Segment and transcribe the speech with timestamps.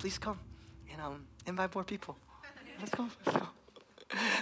[0.00, 0.38] please come
[0.92, 2.16] and um, invite more people.
[2.78, 3.08] Let's go.
[3.24, 3.46] Let's go.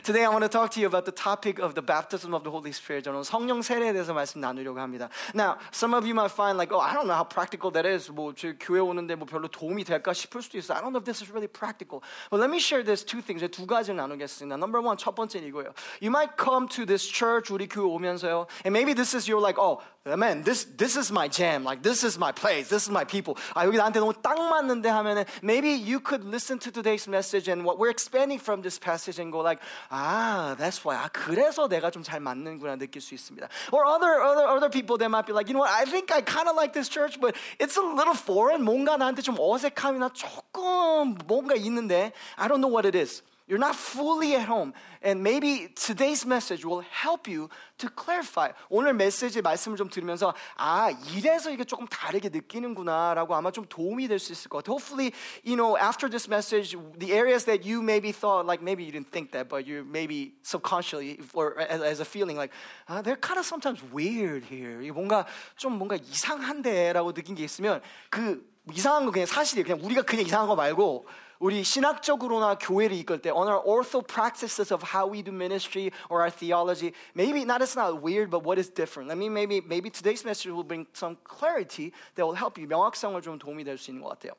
[0.02, 2.50] Today I want to talk to you about the topic of the baptism of the
[2.50, 3.04] Holy Spirit.
[3.04, 5.08] 저는 성령 세례에 대해서 말씀 나누려고 합니다.
[5.34, 8.10] Now, some of you might find like, oh, I don't know how practical that is.
[8.10, 10.74] 뭐, 저 교회 오는데 뭐 별로 도움이 될까 싶을 수도 있어.
[10.74, 12.02] I don't know if this is really practical.
[12.28, 13.40] But let me share this two things.
[13.48, 14.56] 두 가지를 나누겠습니다.
[14.56, 15.72] Number one, 첫 번째는 이거예요.
[16.02, 18.46] You might come to this church, 우리 교회 오면서요.
[18.66, 21.64] And maybe this is your like, oh, man, this, this is my jam.
[21.64, 22.68] Like, this is my place.
[22.68, 23.36] This is my people.
[23.54, 27.64] 아, 여기 나한테 너무 딱 맞는데 하면은 maybe you could listen to today's message and
[27.64, 30.96] what we're expanding from this passage and go like, 아, that's why.
[30.96, 33.48] 아, 그래서 내가 좀 잘 맞는구나 느낄 수 있습니다.
[33.72, 36.20] Or other, other, other people, they might be like, you know what, I think I
[36.20, 38.62] kind of like this church, but it's a little foreign.
[38.62, 43.22] 뭔가 나한테 좀 어색함이나 조금 뭔가 있는데, I don't know what it is.
[43.48, 44.72] You're not fully at home.
[45.02, 48.52] And maybe today's message will help you to clarify.
[48.70, 54.18] 오늘 메시지 말씀을 좀 들으면서 아, 이래서 이게 조금 다르게 느끼는구나라고 아마 좀 도움이 될
[54.18, 54.72] 수 있을 것 같아요.
[54.72, 55.12] Hopefully,
[55.44, 59.12] you know, after this message, the areas that you maybe thought, like maybe you didn't
[59.12, 62.50] think that, but you maybe subconsciously or as, as a feeling like,
[62.88, 64.80] ah, they're kind of sometimes weird here.
[64.90, 65.26] 뭔가
[65.58, 68.40] 좀 뭔가 이상한데라고 느낀 게 있으면 그
[68.72, 69.66] 이상한 거 그냥 사실이에요.
[69.66, 71.06] 그냥 우리가 그냥 이상한 거 말고
[71.40, 76.22] 우리 신학적으로나 교회를 이끌 때 on our ortho practices of how we do ministry or
[76.22, 79.08] our theology, maybe not it's not weird, but what is different?
[79.08, 83.20] Let me maybe maybe today's message will bring some clarity that will help you 명확성을
[83.22, 84.32] 좀 도움이 될 수 있는 것 같아요.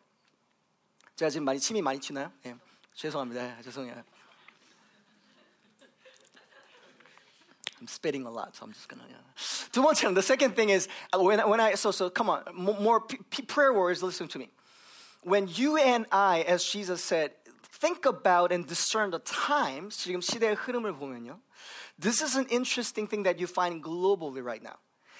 [1.15, 2.31] 제가 지금 많이 침이 많이 치나요?
[2.45, 2.55] 예,
[2.95, 3.57] 죄송합니다.
[3.57, 4.03] 예, 죄송해요.
[7.79, 9.05] I'm spitting a lot, so I'm just gonna.
[9.07, 9.21] Yeah.
[9.71, 13.01] 두 번째는 the second thing is when when I so so come on more
[13.47, 14.49] prayer warriors listen to me.
[15.23, 17.31] when you and I, as Jesus said,
[17.79, 21.39] think about and discern the times, 지금 시대의 흐름을 보면요.
[21.97, 24.77] This is an interesting thing that you find globally right now.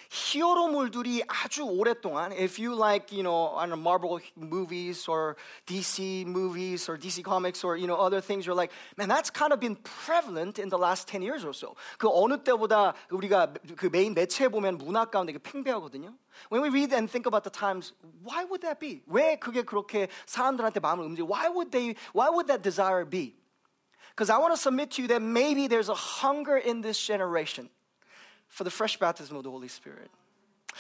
[0.09, 5.35] 히어로물들이 아주 오랫동안, if you like, you know, I don't know, Marvel movies or
[5.65, 9.51] DC movies or DC comics or, you know, other things, you're like, man, that's kind
[9.51, 11.75] of been prevalent in the last 10 years or so.
[11.97, 16.13] 그 어느 때보다 우리가 그 메인 매체에 보면 문화 가운데 팽배하거든요.
[16.49, 19.01] When we read and think about the times, why would that be?
[19.07, 21.25] 왜 그게 그렇게 사람들한테 마음을 움직여?
[21.25, 23.35] Why would they, why would that desire be?
[24.11, 27.69] Because I want to submit to you that maybe there's a hunger in this generation
[28.49, 30.09] for the fresh baptism of the Holy Spirit.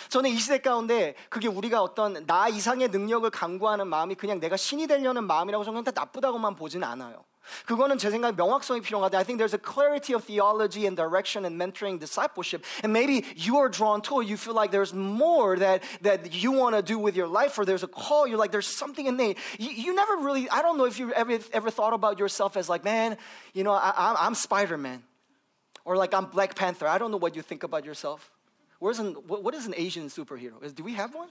[0.09, 4.87] 저는 이 시대 가운데 그게 우리가 어떤 나 이상의 능력을 강구하는 마음이 그냥 내가 신이
[4.87, 7.23] 되려는 마음이라고 저는 나쁘다고만 보지는 않아요.
[7.65, 9.17] 그거는 제 생각에 명확성이 필요하다.
[9.17, 12.65] I think there's a clarity of theology and direction and mentoring discipleship.
[12.83, 14.27] And maybe you are drawn to it.
[14.27, 17.65] You feel like there's more that, that you want to do with your life or
[17.65, 18.27] there's a call.
[18.27, 19.37] You're like, there's something innate.
[19.59, 22.67] You, you never really, I don't know if you ever, ever thought about yourself as
[22.67, 23.15] like, man,
[23.53, 25.03] you know, I, I'm Spider-Man.
[25.90, 26.86] or like I'm Black Panther.
[26.86, 28.30] I don't know what you think about yourself.
[28.78, 30.62] Where's an, what, is an Asian superhero?
[30.62, 31.28] Is, do we have one?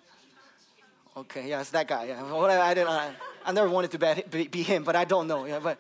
[1.16, 2.08] Okay, yeah, it's that guy.
[2.08, 2.22] Yeah.
[2.22, 3.14] I, I, didn't, I,
[3.46, 5.46] I never wanted to be, be him, but I don't know.
[5.46, 5.78] Yeah, but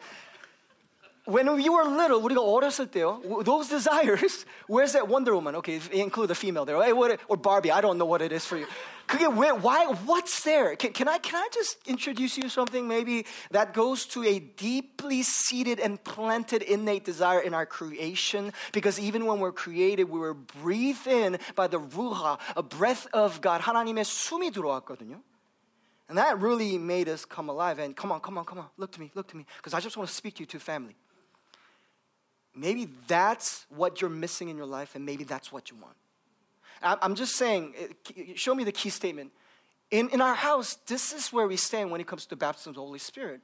[1.29, 5.55] when you were little, 우리가 어렸을 때요, those desires, where's that Wonder Woman?
[5.57, 6.93] Okay, include the female there, right?
[7.27, 7.71] or Barbie.
[7.71, 8.67] I don't know what it is for you.
[9.07, 10.75] 그게 왜, why, what's there?
[10.75, 15.23] Can, can I can I just introduce you something maybe that goes to a deeply
[15.23, 18.53] seated and planted innate desire in our creation?
[18.71, 23.41] Because even when we're created, we were breathed in by the ruach, a breath of
[23.41, 23.61] God.
[23.61, 25.21] 하나님의 숨이 들어왔거든요.
[26.07, 27.77] And that really made us come alive.
[27.77, 29.79] And come on, come on, come on, look to me, look to me, because I
[29.79, 30.95] just want to speak to you, to family.
[32.59, 35.95] Maybe that's what you're missing in your life, and maybe that's what you want.
[36.81, 37.73] I'm just saying,
[38.35, 39.31] show me the key statement.
[39.91, 42.75] In, in our house, this is where we stand when it comes to baptism of
[42.75, 43.41] the Holy Spirit.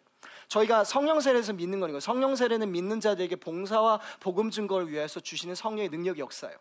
[0.48, 5.90] 저희가 성령 세례에서 믿는 거니까 성령 세례는 믿는 자들에게 봉사와 복음 증거를 위해서 주시는 성령의
[5.90, 6.56] 능력 역사예요.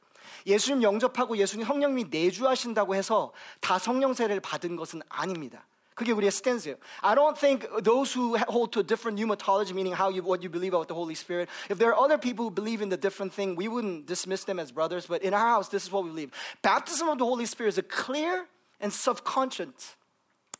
[0.47, 5.67] 예수님 영접하고 예수님 성령님이 내주하신다고 해서 다 성령 세례를 받은 것은 아닙니다.
[5.96, 6.78] 그게 우리의 스탠스예요.
[7.04, 10.50] I don't think those who hold to a different pneumatology, meaning how you, what you
[10.50, 13.34] believe about the Holy Spirit, if there are other people who believe in the different
[13.34, 16.10] thing, we wouldn't dismiss them as brothers, but in our house, this is what we
[16.10, 16.31] believe.
[16.62, 18.48] Baptism of the Holy Spirit is a clear
[18.80, 19.98] and subconscious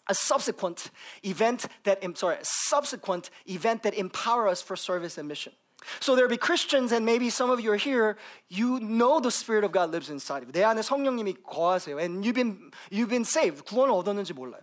[0.10, 0.90] a subsequent
[1.24, 5.54] event that sorry, a subsequent event that empower us for service and mission.
[6.02, 8.18] So there'll be Christians, and maybe some of you are here.
[8.50, 10.54] You know the Spirit of God lives inside of you.
[10.54, 13.64] 내 안에 성령님이 거하세요, and you've been you've been saved.
[13.64, 14.62] 구원을 얻었는지 몰라요.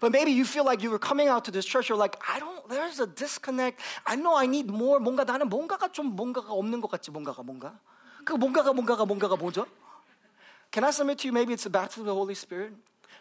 [0.00, 2.38] But maybe you feel like you were coming out to this church, you're like, I
[2.38, 3.80] don't, there's a disconnect.
[4.06, 4.98] I know I need more.
[5.00, 7.78] 뭔가 나는 뭔가가 좀 뭔가가 없는 것 같지, 뭔가가 뭔가.
[8.24, 9.66] 그 뭔가가 뭔가가 뭔가가 뭐죠?
[10.70, 12.74] Can I submit to you, maybe it's the baptism of the Holy Spirit?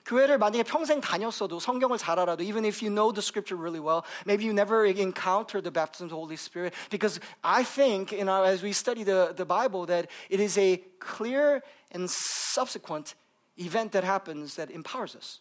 [0.05, 4.03] 교회를 만약에 평생 다녔어도 성경을 잘 알아도 even if you know the scripture really well,
[4.25, 8.43] maybe you never encountered the baptism of the Holy Spirit because I think, you know,
[8.43, 11.61] as we study the, the Bible, that it is a clear
[11.91, 13.13] and subsequent
[13.57, 15.39] event that happens that empowers us.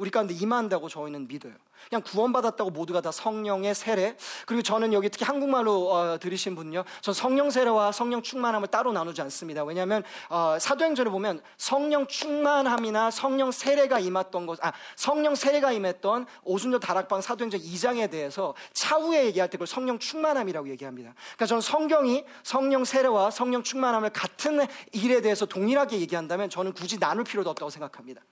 [0.00, 1.52] 우리 가운데 임한다고 저희는 믿어요.
[1.90, 4.16] 그냥 구원받았다고 모두가 다 성령의 세례.
[4.46, 6.84] 그리고 저는 여기 특히 한국말로 어, 들으신 분요.
[7.02, 9.62] 전 성령 세례와 성령 충만함을 따로 나누지 않습니다.
[9.62, 16.80] 왜냐하면 어, 사도행전을 보면 성령 충만함이나 성령 세례가 임했던 것, 아 성령 세례가 임했던 오순절
[16.80, 21.12] 다락방 사도행전 2장에 대해서 차후에 얘기할 때 그걸 성령 충만함이라고 얘기합니다.
[21.14, 27.24] 그러니까 저는 성경이 성령 세례와 성령 충만함을 같은 일에 대해서 동일하게 얘기한다면 저는 굳이 나눌
[27.24, 28.22] 필요도 없다고 생각합니다.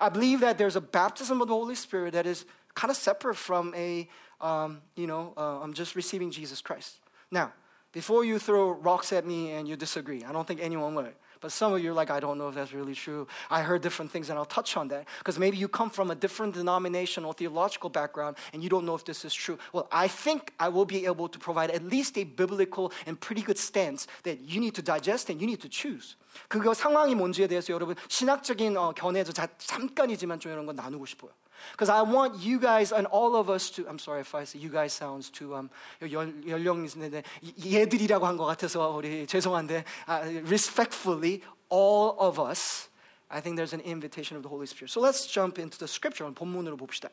[0.00, 2.44] I believe that there's a baptism of the Holy Spirit that is
[2.74, 4.08] kind of separate from a,
[4.40, 6.98] um, you know, uh, I'm just receiving Jesus Christ.
[7.30, 7.52] Now,
[7.92, 11.14] before you throw rocks at me and you disagree, I don't think anyone would.
[11.43, 13.25] But some of you are like, I don't know if that's really true.
[13.49, 15.07] I heard different things, and I'll touch on that.
[15.19, 19.05] Because maybe you come from a different denominational theological background and you don't know if
[19.05, 19.57] this is true.
[19.71, 23.41] Well, I think I will be able to provide at least a biblical and pretty
[23.41, 26.17] good stance that you need to digest and you need to choose.
[26.47, 31.31] 그거 상황이 뭔지에 대해서 여러분 신학적인 어, 견해에서 잠깐이지만 좀 이런 건 나누고 싶어요.
[31.71, 34.59] Because I want you guys and all of us to, I'm sorry if I say
[34.59, 35.69] you guys sounds too, um,
[36.01, 37.23] 연령인데,
[37.59, 42.89] 얘들이라고 한 것 같아서 우리 죄송한데, uh, respectfully, all of us,
[43.29, 44.89] I think there's an invitation of the Holy Spirit.
[44.91, 46.29] So let's jump into the scripture.
[46.31, 47.09] 본문으로 봅시다.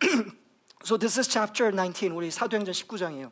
[0.83, 3.31] so this is chapter 19, 우리 사도행전 19장이에요.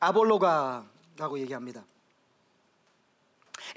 [0.00, 1.84] 아볼로가라고 얘기합니다.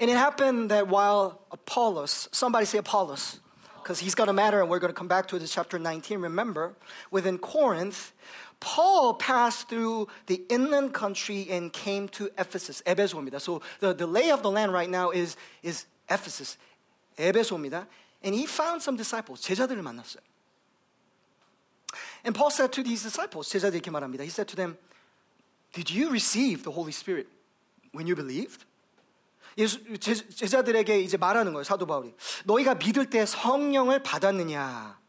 [0.00, 3.40] And it happened that while Apollos, somebody say Apollos,
[3.82, 5.78] because he's going to matter, and we're going to come back to it in chapter
[5.78, 6.20] 19.
[6.20, 6.74] Remember,
[7.12, 8.12] within Corinth,
[8.58, 13.40] Paul passed through the inland country and came to Ephesus, 에베소입니다.
[13.40, 16.56] So the, the lay of the land right now is, is Ephesus,
[17.18, 17.86] 에베소입니다.
[18.24, 20.22] And he found some disciples, 제자들을 만났어요.
[22.24, 24.22] And Paul said to these disciples, 제자들 이렇게 말합니다.
[24.22, 24.76] He said to them,
[25.74, 27.28] Did you receive the Holy Spirit
[27.92, 28.64] when you believed?
[29.57, 32.13] 예수, 제 자들에게 이제 말하는 거예요, 사도 바울이.
[32.45, 34.99] 너희가 믿을 때 성령을 받았느냐?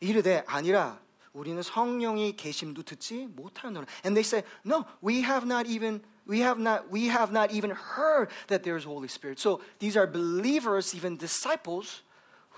[0.00, 0.98] 이르되 아니라
[1.32, 3.86] 우리는 성령이 계심도 듣지 못하노라.
[4.04, 7.70] And they say, no, we have not even we have not we have not even
[7.70, 9.38] heard that there is Holy Spirit.
[9.38, 12.02] So these are believers, even disciples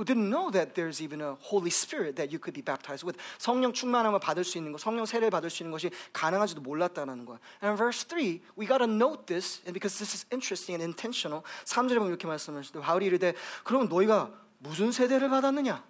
[0.01, 3.17] who didn't know that there's even a Holy Spirit that you could be baptized with.
[3.39, 7.39] 성령 충만함을 받을 수 있는 것, 성령 세례를 받을 수 있는 것이 가능한지도 몰랐다는 거야.
[7.63, 11.41] And verse 3, we got to note this, and because this is interesting and intentional.
[11.65, 12.81] 3절에 보면 이렇게 말씀하시죠.
[12.81, 13.33] 바울이 이르되,
[13.63, 15.83] 그럼 너희가 무슨 세례를 받았느냐?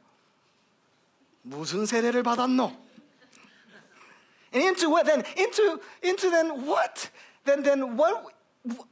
[1.42, 2.88] 무슨 세례를 받았노?
[4.54, 5.24] And into what then?
[5.36, 7.12] Into into then what?
[7.44, 8.32] Then then what?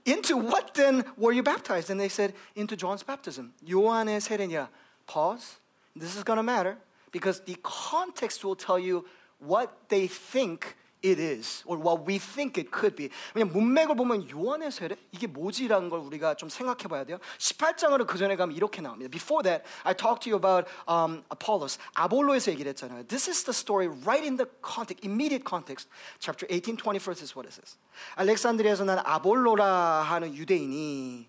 [0.05, 1.89] Into what then were you baptized?
[1.89, 3.53] And they said, into John's baptism.
[3.67, 4.69] 요한의 세례냐?
[5.09, 5.57] Pause.
[5.95, 6.77] This is going to matter
[7.11, 9.05] because the context will tell you
[9.39, 13.09] what they think it is or what we think it could be.
[13.33, 17.19] 왜냐면 문맥을 보면 요한의 세례 이게 뭐지라는 걸 우리가 좀 생각해 봐야 돼요.
[17.37, 19.09] 18장으로 그 전에 가면 이렇게 나옵니다.
[19.09, 21.77] Before that, I talked to you about um, Apollos.
[21.93, 23.07] 아볼로에서 얘기를 했잖아요.
[23.07, 25.87] This is the story right in the context, immediate context.
[26.19, 27.77] Chapter 18, 21 is what it says.
[28.15, 31.28] 알렉산드리아에서 난 아볼로라 하는 유대인이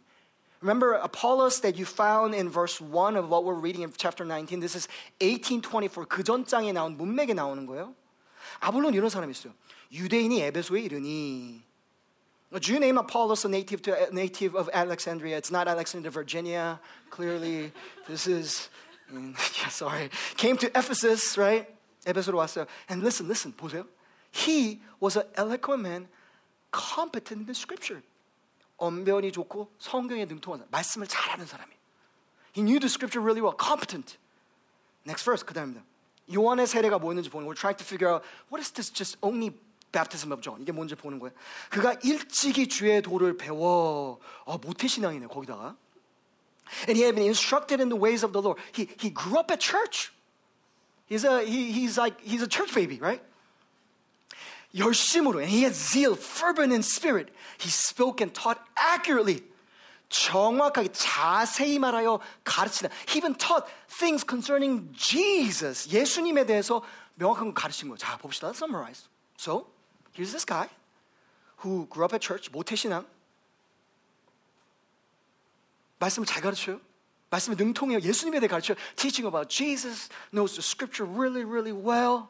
[0.60, 4.60] Remember Apollos that you found in verse 1 of what we're reading in chapter 19.
[4.60, 4.88] This is
[5.20, 6.06] 1824.
[6.06, 7.94] 그 전장에 나온 문맥에 나오는 거예요.
[8.60, 9.52] 아볼론 이런 사람이 있어요.
[9.92, 11.62] 유대인이 에베소에 이르니
[12.52, 15.36] a Jew named Apollos, a native, to, a native of Alexandria.
[15.36, 16.80] It's not Alexandria, Virginia.
[17.10, 17.72] Clearly,
[18.06, 18.70] this is,
[19.12, 20.10] yeah, sorry.
[20.36, 21.66] Came to Ephesus, right?
[22.06, 22.66] 에베소로 왔어요.
[22.88, 23.84] And listen, listen, 보세요.
[24.30, 26.08] He was an eloquent man,
[26.70, 28.02] competent in scripture.
[28.81, 31.71] 언변이 좋고 성경에 능통한 사람, 말씀을 잘하는 사람이.
[32.57, 34.17] He knew the scripture really well, competent.
[35.05, 35.85] Next verse 그 다음입니다.
[36.33, 37.53] 요한의 세례가 뭐였는지 보는 거예요.
[37.53, 39.55] We're trying to figure out what is this just only
[39.91, 41.33] baptism of John 이게 뭔지 보는 거예요.
[41.69, 45.75] 그가 일찍이 주의 도를 배워 아, 모태 신앙이네 거기다가.
[46.87, 48.59] And he had been instructed in the ways of the Lord.
[48.73, 50.11] He he grew up at church.
[51.07, 53.21] He's a he, he's like he's a church baby, right?
[54.74, 57.32] 열심으로, and he had zeal, fervent in spirit.
[57.58, 59.42] He spoke and taught accurately.
[60.08, 62.90] 정확하게 자세히 말하여 가르치다.
[63.08, 63.66] He even taught
[63.98, 65.88] things concerning Jesus.
[65.88, 66.82] 예수님에 대해서
[67.16, 67.98] 명확한 거 가르친 거예요.
[67.98, 68.48] 자, 봅시다.
[68.48, 69.08] Let's summarize.
[69.36, 69.66] So,
[70.14, 70.68] here's this guy
[71.64, 73.04] who grew up at church, 모태신앙.
[75.98, 76.80] 말씀을 잘 가르쳐요.
[77.30, 78.00] 말씀에 능통해요.
[78.00, 78.76] 예수님에 대해 가르쳐요.
[78.96, 82.28] Teaching about Jesus, knows the scripture really, really well.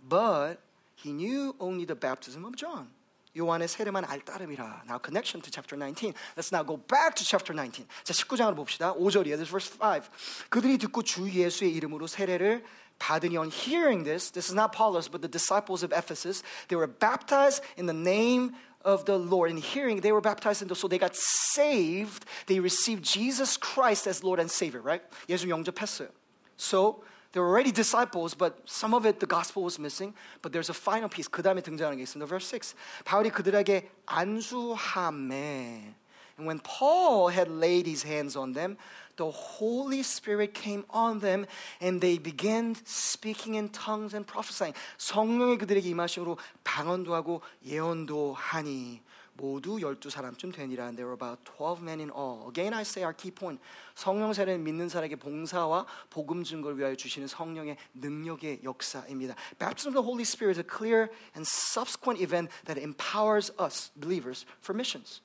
[0.00, 0.58] But
[1.01, 2.89] he knew only the baptism of John.
[3.35, 4.83] 요한의 세례만 알 따름이라.
[4.85, 6.13] Now connection to chapter 19.
[6.35, 7.87] Let's now go back to chapter 19.
[8.03, 8.93] 자, 19장을 봅시다.
[8.93, 9.39] 5절이에요.
[9.39, 10.09] This is verse 5.
[10.49, 12.63] 그들이 듣고 주 예수의 이름으로 세례를
[12.99, 16.87] 받으니 on hearing this, this is not Apollos but the disciples of Ephesus, they were
[16.87, 18.51] baptized in the name
[18.83, 19.49] of the Lord.
[19.49, 22.25] In hearing, they were baptized into, so they got saved.
[22.47, 25.01] They received Jesus Christ as Lord and Savior, right?
[25.29, 26.09] 예수 영접했어요.
[26.57, 30.14] So They were already disciples, but some of it the gospel was missing.
[30.40, 31.28] But there's a final piece.
[31.28, 32.26] 그 다음에 등장하는 게 있습니다.
[32.26, 32.74] Verse 6.
[33.04, 35.94] 바울이 그들에게 안수함에
[36.38, 38.76] And when Paul had laid his hands on them,
[39.16, 41.46] the Holy Spirit came on them
[41.80, 44.74] and they began speaking in tongues and prophesying.
[44.98, 49.00] 성령이 그들에게 임하심으로 방언도 하고 예언도 하니
[49.40, 50.84] 모두 12사람쯤 되니라.
[50.84, 52.48] And there were about 12 men in all.
[52.48, 53.60] Again I say our key point.
[53.94, 59.34] 성령 세례는 믿는 사람에게 봉사와 복음 증거를 위하여 주시는 성령의 능력의 역사입니다.
[59.58, 64.46] Baptism of the Holy Spirit is a clear and subsequent event that empowers us believers
[64.60, 65.20] for missions.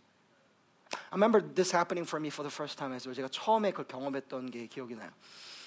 [0.91, 3.15] I remember this happening for me for the first time as well.
[3.15, 5.09] 제가 처음에 그걸 경험했던 게 기억이 나요.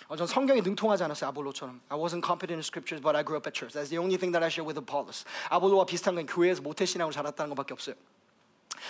[0.08, 1.80] 어, 전 성경에 능통하지 않았어요 아볼로처럼.
[1.88, 3.72] I wasn't competent in scriptures, but I grew up at church.
[3.72, 5.24] That's the only thing that I share with Apollos.
[5.48, 7.94] 아볼로와 비슷한 건 교회에서 모태신앙으로 자랐다는 것밖에 없어요.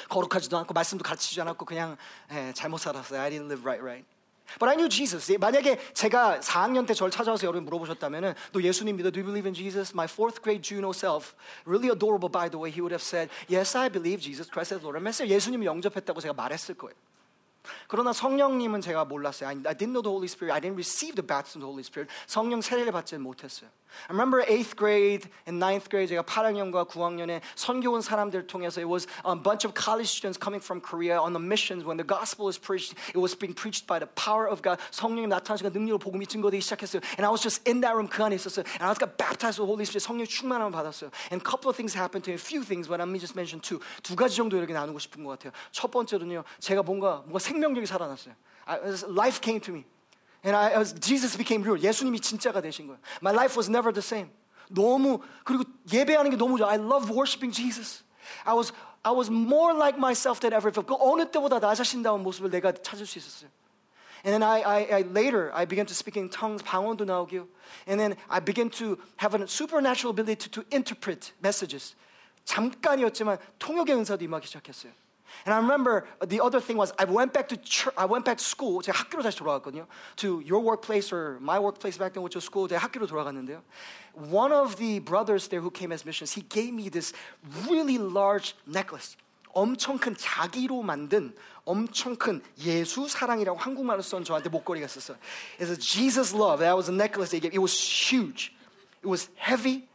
[0.10, 1.98] 거룩하지도 않고 말씀도 가르치지 않았고 그냥
[2.32, 3.20] 예, 잘못 살았어요.
[3.20, 4.06] I didn't live right, right.
[4.58, 5.32] But I knew Jesus.
[5.38, 9.12] 만약에 제가 4학년 때 저를 찾아와서 여러분 물어보셨다면은 너 예수님 믿어?
[9.12, 9.94] Do you believe in Jesus?
[9.94, 11.36] My fourth grade Juno self,
[11.68, 14.82] really adorable by the way, he would have said, Yes, I believe Jesus Christ as
[14.82, 15.28] Lord and Master.
[15.28, 16.96] 예수님을 영접했다고 제가 말했을 거예요.
[17.89, 19.49] 그러나 성령님은 제가 몰랐어요.
[19.49, 20.53] I, I didn't know the Holy Spirit.
[20.53, 22.11] I didn't receive the baptism of the Holy Spirit.
[22.27, 23.71] 성령 세례를 받지 못했어요.
[24.09, 28.89] I remember 8th grade and 9th grade 제가 8학년과 9학년에 선교 온 사람들 통해서 it
[28.89, 32.47] was a bunch of college students coming from Korea on the missions when the gospel
[32.47, 36.27] was preached it was being preached by the power of God 성령이 나타나시고 능력으로 복음이
[36.27, 38.99] 증거되기 시작했어요 and I was just in that room 그 안에 있었어요 and I was
[38.99, 42.25] got baptized with the Holy Spirit 성령 충만함을 받았어요 and a couple of things happened
[42.27, 44.75] to me a few things but let me just mention two 두 가지 정도 이렇게
[44.75, 48.35] 나누고 싶은 것 같아요 첫 번째로는요 제가 뭔가 뭔가 생명 력이 살아났어요
[48.67, 49.85] I, life came to me
[50.45, 51.81] And I, as Jesus became real.
[51.81, 53.01] 예수님이 진짜가 되신 거예요.
[53.23, 54.31] My life was never the same.
[54.69, 56.69] 너무 그리고 예배하는 게 너무 좋아.
[56.69, 58.05] I love worshiping Jesus.
[58.45, 58.73] I was
[59.03, 60.71] I was more like myself than ever.
[60.71, 63.49] 그 어느 때보다 나 자신다운 모습을 내가 찾을 수 있었어요.
[64.25, 67.49] And then I, I, I, later I began to speak in tongues, 방언도 나오고요.
[67.89, 71.95] And then I began to have a supernatural ability to, to interpret messages.
[72.45, 74.93] 잠깐이었지만 통역의 은사도 임하기 시작했어요.
[75.45, 78.39] And I remember the other thing was I went back to church, I went back
[78.39, 78.83] to school.
[78.83, 79.87] 제가 학교로 다시 돌아갔거든요.
[80.17, 82.69] To your workplace or my workplace back then, which was school.
[82.69, 83.63] 제가 학교로 돌아갔는데요.
[84.31, 87.13] One of the brothers there who came as missions, he gave me this
[87.69, 89.17] really large necklace.
[89.55, 95.17] 엄청 큰 자기로 만든 엄청 큰 예수 사랑이라고 한국말로 쓴 저한테 목걸이가 있었어요.
[95.59, 96.59] It's a Jesus love.
[96.59, 97.55] That was a necklace they gave.
[97.55, 98.53] It was huge.
[99.03, 99.88] It was heavy.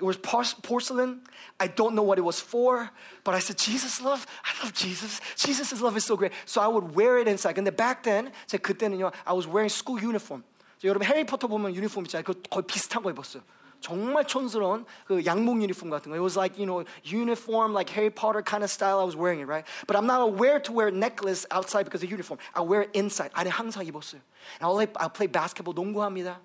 [0.00, 1.22] It was porcelain.
[1.58, 2.90] I don't know what it was for,
[3.24, 5.22] but I said, Jesus love, I love Jesus.
[5.36, 6.32] Jesus' love is so great.
[6.44, 7.54] So I would wear it inside.
[7.54, 10.44] 근데 back then, 제 그때는요, I was wearing school uniform.
[10.84, 12.24] 여러분 해리포터 보면 유니폼 있잖아요.
[12.24, 13.42] 그 거의 비슷한 거 입었어요.
[13.80, 16.16] 정말 촌스러운 그 양복 유니폼 같은 거.
[16.16, 19.00] It was like, you know, uniform, like Harry Potter kind of style.
[19.00, 19.64] I was wearing it, right?
[19.86, 22.38] But I'm not aware to wear a necklace outside because of uniform.
[22.54, 23.32] I wear it inside.
[23.32, 24.20] 안에 항상 입었어요.
[24.60, 26.36] And I'll play, I'll play basketball, 농구합니다.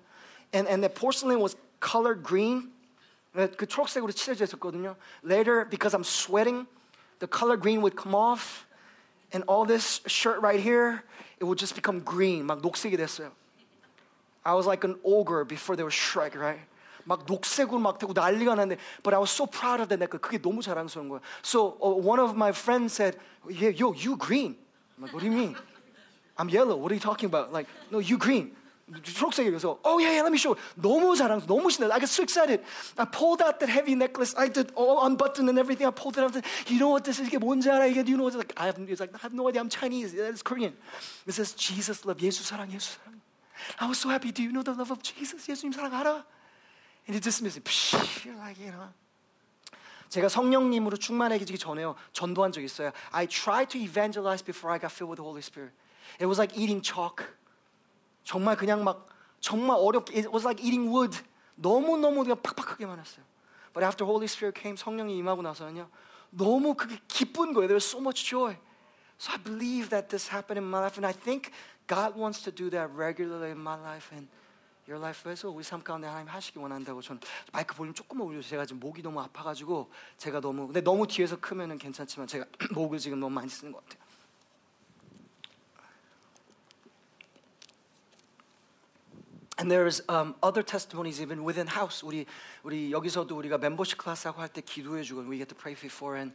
[0.54, 2.72] And, and the porcelain was colored green.
[3.56, 4.96] 그 초록색으로 칠해져 있었거든요.
[5.24, 6.66] Later, because I'm sweating,
[7.18, 8.66] the color green would come off,
[9.32, 11.02] and all this shirt right here,
[11.40, 12.46] it would just become green.
[12.46, 13.32] 막 녹색이 됐어요.
[14.44, 16.60] I was like an ogre before there was Shrek, right?
[17.04, 20.20] 막 녹색으로 막 되고 난리가 났는데, but I was so proud of that necklace.
[20.20, 21.20] 그게 너무 자랑스러운 거야.
[21.42, 23.16] So uh, one of my friends said,
[23.48, 24.56] yeah, yo, you green.
[24.96, 25.56] I'm like, what do you mean?
[26.36, 26.76] I'm yellow.
[26.76, 27.52] What are you talking about?
[27.52, 28.54] Like, no, you green.
[29.02, 32.60] 초록색이어서 oh yeah, yeah let me show 너무 자랑 너무 신나 I got so excited
[32.98, 36.24] I pulled out that heavy necklace I did all unbuttoned and everything I pulled it
[36.24, 36.34] out
[36.68, 38.76] you know what this is 이게 뭔지 알아 이게 you know what like I have,
[38.84, 40.74] it's like, I have no idea I'm Chinese it's Korean
[41.26, 43.20] it says Jesus love 예수 사랑 예수 사랑
[43.78, 46.24] I was so happy do you know the love of Jesus 예수님 사랑 알아
[47.08, 47.64] and he dismissed it
[48.26, 48.92] you're like you know
[50.10, 55.16] 제가 성령님으로 충만해지기 전에요 전도한 적 있어요 I tried to evangelize before I got filled
[55.16, 55.72] with the Holy Spirit
[56.20, 57.24] it was like eating chalk
[58.27, 59.07] 정말 그냥 막
[59.39, 61.17] 정말 어렵게 it was like eating wood.
[61.55, 63.23] 너무너무 그냥 팍팍하게만 했어요.
[63.73, 65.87] But after Holy Spirit came 성령이 임하고 나서는요.
[66.31, 67.69] 너무 그게 기쁜 거예요.
[67.71, 68.57] There was so much joy.
[69.17, 71.53] So I believe that this happened in my life and I think
[71.87, 74.27] God wants to do that regularly in my life and
[74.91, 77.21] your life에서 우리 삶 가운데 하나님 하시기 원한다고 저는
[77.53, 78.59] 마이크 볼륨 조금만 올려주세요.
[78.59, 82.43] 제가 지금 목이 너무 아파가지고 제가 너무 근데 너무 뒤에서 크면은 괜찮지만 제가
[82.75, 84.06] 목을 지금 너무 많이 쓰는 것 같아요.
[89.66, 92.02] And there's um, other testimonies even within house.
[92.02, 92.26] 우리
[92.64, 96.34] 우리 여기서도 우리가 멤버십 클래스하고 할 때 기도해 주고 we get to pray before and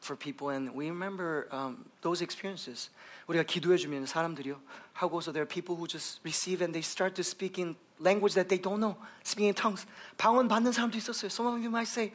[0.00, 2.90] for people and we remember um, those experiences.
[3.26, 4.60] 우리가 기도해 주면 사람들이요
[4.92, 8.48] 하고서 there are people who just receive and they start to speak in language that
[8.48, 9.86] they don't know, speaking in tongues.
[10.18, 11.30] 방언 받는 사람도 있었어요.
[11.32, 12.12] Some of you might say,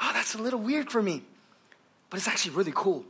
[0.00, 1.22] "Oh, that's a little weird for me,"
[2.10, 3.04] but it's actually really cool.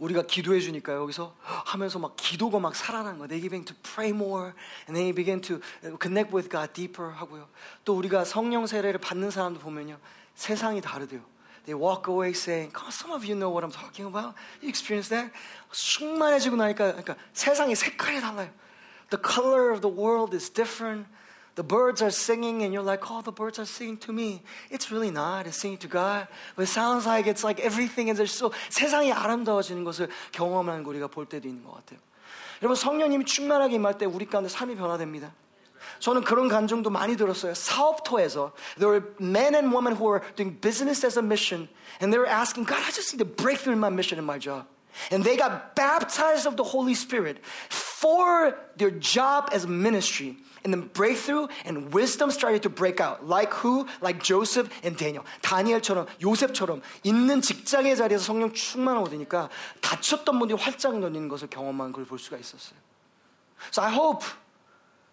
[0.00, 3.28] 우리가 기도해 주니까 여기서 하면서 막 기도가 막 살아나는 거야.
[3.28, 4.52] They begin to pray more
[4.88, 5.60] and they begin to
[6.00, 7.48] connect with God deeper 하고요.
[7.84, 9.98] 또 우리가 성령 세례를 받는 사람도 보면요.
[10.34, 11.20] 세상이 다르대요.
[11.66, 14.34] They walk away saying, God, some of you know what I'm talking about.
[14.62, 15.30] You experience that?
[15.70, 18.50] 충만해지고 나니까 그러니까 세상의 색깔이 달라요.
[19.10, 21.06] The color of the world is different.
[21.59, 24.43] The birds are singing, and you're like, oh, the birds are singing to me.
[24.69, 25.47] It's really not.
[25.47, 26.27] It's singing to God.
[26.57, 31.25] But it sounds like it's like everything is so 세상이 아름다워지는 것을 경험하는 우리가 볼
[31.25, 31.99] 때도 있는 것 같아요.
[32.61, 35.33] 여러분 성령님이 충만하게 임할 때 우리 가운데 삶이 변화됩니다.
[35.99, 37.53] 저는 그런 감정도 많이 들었어요.
[37.53, 41.69] 사업토에서 there were men and women who were doing business as a mission,
[42.01, 44.27] and they were asking, God, I just need to break through in my mission and
[44.27, 44.65] my job.
[45.11, 47.39] And they got baptized of the Holy Spirit
[48.00, 50.36] for their job as ministry.
[50.64, 53.26] And then breakthrough and wisdom started to break out.
[53.26, 53.86] Like who?
[54.00, 55.24] Like Joseph and Daniel.
[55.42, 59.48] 다니엘처럼, 요셉처럼 있는 직장의 자리에서 성령 충만을 얻으니까
[59.80, 62.78] 다쳤던 분들이 활짝 열리는 것을 경험한 걸 볼 수가 있었어요.
[63.70, 64.24] So I hope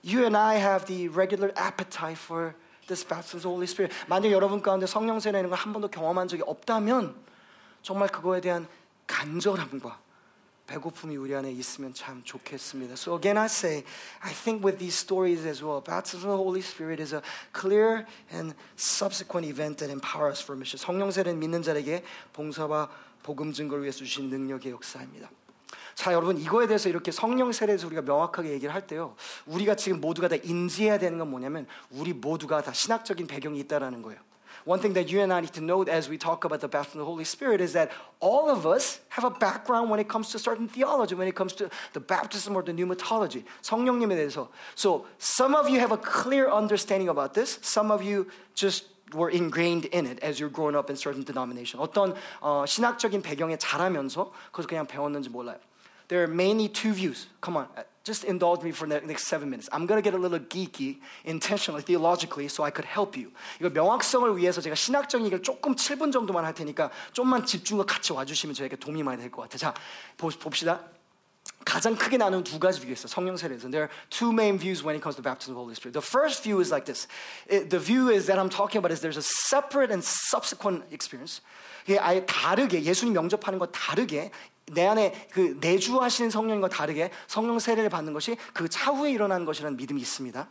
[0.04, 2.56] you and I have the regular appetite for
[2.88, 3.94] this baptism of the Holy Spirit.
[4.08, 7.16] 만약 여러분 가운데 성령 세례는 걸한 번도 경험한 적이 없다면
[7.82, 8.68] 정말 그거에 대한
[9.08, 10.07] 간절함과
[10.68, 12.94] 배고픔이 우리 안에 있으면 참 좋겠습니다.
[12.94, 13.84] So again I say,
[14.20, 17.22] I think with these stories as well, baptism of the Holy Spirit is a
[17.54, 20.78] clear and subsequent event that empowers us for mission.
[20.78, 22.90] 성령 세례는 믿는 자에게 봉사와
[23.24, 25.32] 복음 증거를 위해서 주신 능력의 역사입니다.
[25.96, 29.16] 자, 여러분 이거에 대해서 이렇게 성령 세례에서 우리가 명확하게 얘기를 할 때요.
[29.48, 34.20] 우리가 지금 모두가 다 인지해야 되는 건 뭐냐면 우리 모두가 다 신학적인 배경이 있다라는 거예요.
[34.67, 37.01] one thing that you and I need to know as we talk about the baptism
[37.01, 40.31] of the Holy Spirit is that all of us have a background when it comes
[40.31, 43.45] to certain theology, when it comes to the baptism or the pneumatology.
[43.63, 44.49] 성령님에 대해서.
[44.75, 47.59] So some of you have a clear understanding about this.
[47.63, 51.81] Some of you just were ingrained in it as you're growing up in certain denomination.
[51.81, 55.59] 어떤 어, 신학적인 배경에 자라면서 그래서 그냥 배웠는지 몰라요.
[56.09, 57.27] There are mainly two views.
[57.41, 57.69] Come on,
[58.08, 59.68] Just indulge me for the next seven minutes.
[59.72, 63.32] I'm to get a little geeky, intentionally, theologically, so I could help you.
[63.60, 68.56] 이거 명확성을 위해서 제가 신학적인 얘기를 조금 7분 정도만 할 테니까 좀만 집중을 같이 와주시면
[68.56, 69.58] 저에게 도움이 많이 될 것 같아요.
[69.58, 69.74] 자,
[70.18, 70.80] 봅시다.
[71.66, 73.70] 가장 크게 나누는 두 가지 뷰가 있어 성령 세례에서.
[73.70, 75.92] There are two main views when it comes to baptism of the Holy Spirit.
[75.92, 77.08] The first view is like this.
[77.50, 81.42] It, the view is that I'm talking about is there's a separate and subsequent experience.
[81.84, 84.32] 이게 아예 다르게 예수님 영접하는 것 다르게
[84.72, 90.02] 내 안에 그 내주하시는 성령과 다르게 성령 세례를 받는 것이 그 차후에 일어나는 것이라는 믿음이
[90.02, 90.48] 있습니다.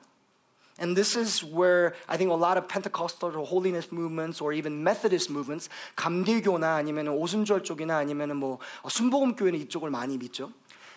[0.79, 4.83] And this is where I think a lot of Pentecostal or holiness movements or even
[4.83, 10.53] Methodist movements, 감리교나 아니면 오순절 쪽이나 아니면 뭐 순복음 교회는 이쪽을 많이 믿죠.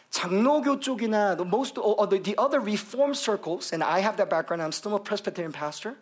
[0.10, 4.64] 장로교 쪽이나 most the other reform circles, and I have that background.
[4.64, 5.96] I'm still a Presbyterian pastor.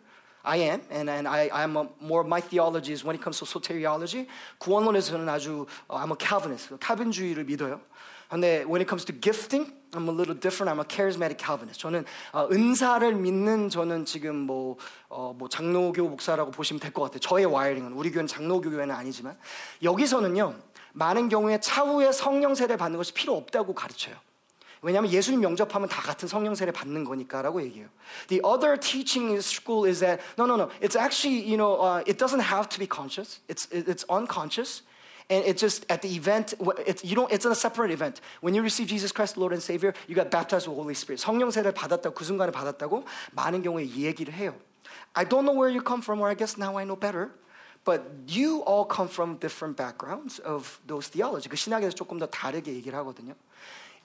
[0.48, 3.44] I am, and, and I, I'm a, more my theology is when it comes to
[3.44, 4.26] soteriology.
[4.58, 7.80] 구원론에서는 아주 I'm a Calvinist, 칼빈주의를 믿어요.
[8.30, 10.70] 근데 when it comes to gifting, I'm a little different.
[10.70, 11.80] I'm a charismatic Calvinist.
[11.80, 14.76] 저는 어, 은사를 믿는 저는 지금 뭐,
[15.08, 17.20] 어, 뭐 장로교 목사라고 보시면 될 것 같아요.
[17.20, 19.36] 저의 와이링은 우리 교회는 장로교 교회는 아니지만
[19.82, 20.54] 여기서는요
[20.94, 24.16] 많은 경우에 차후에 성령 세례 받는 것이 필요 없다고 가르쳐요.
[24.81, 27.87] 왜냐하면 예수님 영접하면 다 같은 성령 세례 받는 거니까라고 얘기해요.
[28.27, 30.69] The other teaching in school is that no, no, no.
[30.81, 33.39] It's actually you know uh, it doesn't have to be conscious.
[33.47, 34.83] It's it's unconscious.
[35.29, 36.53] And it's just at the event,
[36.85, 38.19] it's, you don't, it's a separate event.
[38.41, 41.21] When you receive Jesus Christ, Lord and Savior, you got baptized with the Holy Spirit.
[41.21, 44.53] 성령 세례를 받았다고 그 순간에 받았다고 많은 경우에 얘기를 해요.
[45.15, 47.31] I don't know where you come from, or I guess now I know better.
[47.85, 51.49] But you all come from different backgrounds of those theology.
[51.49, 53.33] 그 신학에서 조금 더 다르게 얘기를 하거든요.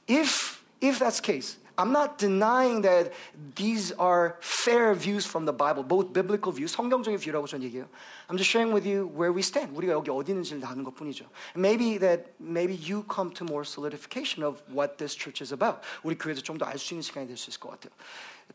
[0.09, 3.13] If if that's the case, I'm not denying that
[3.55, 7.87] these are fair views from the Bible, both biblical views, 성경적인 view라고 저는 얘기해요.
[8.29, 9.73] I'm just sharing with you where we stand.
[9.77, 11.27] 우리가 여기 어디 있는지를 나눈 것뿐이죠.
[11.55, 15.81] Maybe that maybe you come to more solidification of what this church is about.
[16.03, 17.95] 우리 교회에서 좀 더 알 수 있는 시간이 될 수 있을 것 같아요.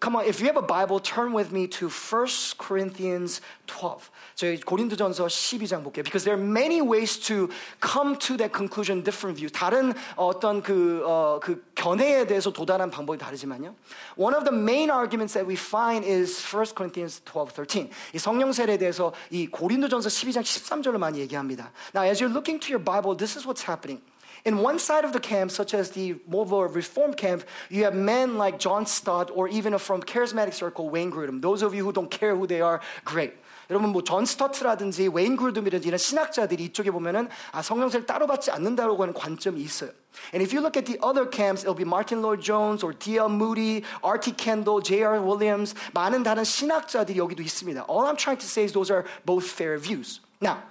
[0.04, 4.12] Come on, if you have a Bible, turn with me to 1 Corinthians 12.
[4.36, 6.04] 저희 고린도전서 12장 볼게요.
[6.04, 7.48] Because there are many ways to
[7.80, 9.54] come to that conclusion, different views.
[9.54, 13.76] 다른 어떤 그, 어, 그 견해에 대해서 도달한 방법이 다르지만요.
[14.18, 17.90] One of the main arguments that we find is 1 Corinthians 12, 13.
[18.14, 21.72] 이 성령 세례에 대해서 이 고린도전서 12장 13절을 많이 얘기합니다.
[21.96, 24.02] Now, as you're looking to your Bible, this is what's happening.
[24.49, 28.39] In one side of the camp, such as the more reform camp, you have men
[28.39, 31.43] like John Stott or even from charismatic circle, Wayne Grudem.
[31.43, 33.35] Those of you who don't care who they are, great.
[33.69, 39.03] 여러분 뭐 존 스터트라든지 웨인 굴둠이든지 이런 신학자들이 이쪽에 보면은 아 성경세를 따로 받지 않는다라고
[39.03, 39.91] 하는 관점이 있어요.
[40.33, 43.29] And if you look at the other camps, it'll be Martyn Lloyd-Jones or D.L.
[43.29, 44.33] Moody, R.T.
[44.39, 45.21] Kendall, J.R.
[45.21, 47.85] Williams 많은 다른 신학자들이 여기도 있습니다.
[47.87, 50.21] All I'm trying to say is those are both fair views.
[50.41, 50.65] Now.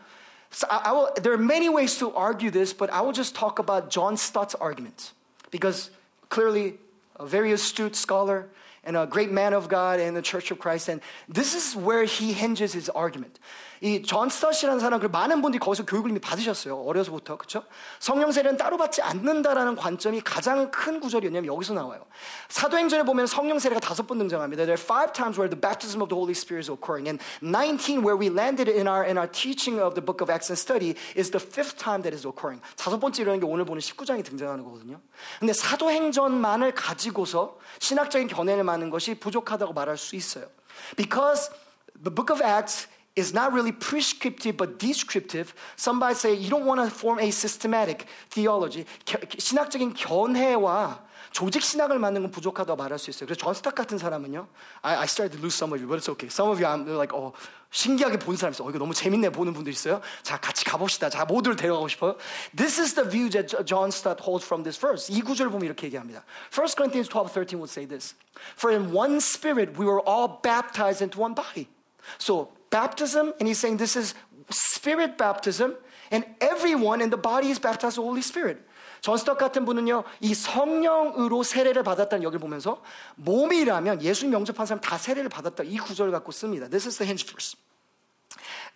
[0.51, 3.35] So I, I will, there are many ways to argue this, but I will just
[3.35, 5.11] talk about John Stott's argument
[5.51, 5.89] because
[6.29, 6.75] clearly
[7.17, 8.47] a very astute scholar
[8.83, 12.05] and a great man of God in the Church of Christ, and this is where
[12.05, 13.39] he hinges his argument.
[13.81, 17.63] 이 존 스터시라는 사람 그 많은 분들이 거기서 교육을 이미 받으셨어요 어려서부터 그렇죠?
[17.99, 22.05] 성령 세례는 따로 받지 않는다라는 관점이 가장 큰 구절이었냐면 여기서 나와요.
[22.49, 24.65] 사도행전에 보면 성령 세례가 다섯 번 등장합니다.
[24.65, 28.01] There are five times where the baptism of the Holy Spirit is occurring, and 19
[28.01, 30.95] where we landed in our in our teaching of the book of Acts and study
[31.15, 32.61] is the fifth time that is occurring.
[32.75, 34.99] 다섯 번째 이라는 게 오늘 보는 19장이 등장하는 거거든요.
[35.39, 40.45] 근데 사도행전만을 가지고서 신학적인 견해를 많은 것이 부족하다고 말할 수 있어요.
[40.95, 41.51] Because
[42.03, 45.54] the book of Acts is not really prescriptive but descriptive.
[45.76, 48.86] Somebody say you don't want to form a systematic theology.
[49.38, 51.00] 신학적인 견해와
[51.32, 53.26] 조직 신학을 만드는 건 부족하다고 말할 수 있어요.
[53.26, 54.46] 그래서 존 스탁 같은 사람은요.
[54.82, 56.28] I, I started to lose some of you, but it's okay.
[56.28, 57.32] Some of you, I'm like, 어,
[57.70, 58.64] 신기하게 본 사람 있어.
[58.64, 60.02] 어, 이거 너무 재밌네 보는 분들 있어요.
[60.22, 61.08] 자, 같이 가봅시다.
[61.08, 62.16] 자, 모두를 데려가고 싶어요.
[62.54, 65.08] This is the view that John Stott holds from this verse.
[65.08, 66.22] 이 구절을 보면 이렇게 얘기합니다.
[66.52, 68.14] 1 Corinthians 12:13 would say this.
[68.56, 71.66] For in one spirit we were all baptized into one body.
[72.18, 74.15] So baptism, and he's saying this is
[74.49, 75.75] spirit baptism,
[76.11, 78.59] and everyone in the body is baptized with the Holy Spirit.
[79.01, 82.81] 존스톡 같은 분은요, 이 성령으로 세례를 받았다는 여기를 보면서
[83.15, 85.63] 몸이라면 예수 영접한 사람 다 세례를 받았다.
[85.63, 86.67] 이 구절을 갖고 씁니다.
[86.67, 87.55] This is the hinge verse.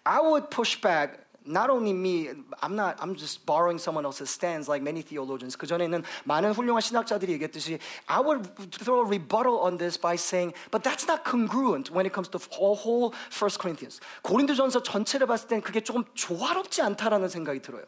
[0.03, 2.28] I would push back not only me,
[2.60, 5.56] I'm not, I'm just borrowing someone else's stance like many theologians.
[5.56, 10.54] 그 전에는 많은 훌륭한 신학자들이 얘기했듯이 I would throw a rebuttal on this by saying,
[10.70, 14.00] but that's not congruent when it comes to whole First Corinthians.
[14.22, 17.84] 고린도전서 전체를 봤을 땐 그게 조금 조화롭지 않다라는 생각이 들어요.